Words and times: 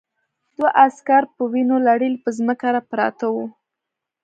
دوه 0.57 0.69
عسکر 0.85 1.23
په 1.35 1.43
وینو 1.51 1.77
لړلي 1.87 2.17
پر 2.23 2.31
ځمکه 2.37 2.67
پراته 2.89 3.25
وو 3.33 3.45